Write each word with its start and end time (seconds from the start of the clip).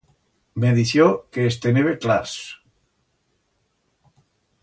Me 0.61 0.69
dició 0.77 1.05
que 1.35 1.43
es 1.49 1.59
tenebe 1.65 1.93
clars. 2.07 2.33